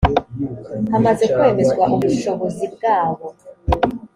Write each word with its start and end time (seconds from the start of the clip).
hamaze 0.91 1.23
kwemezwa 1.33 1.83
ubushobozi 1.95 2.65
bwabo 2.73 3.27